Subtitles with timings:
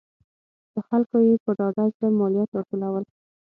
[0.73, 3.03] له خلکو یې په ډاډه زړه مالیات راټولول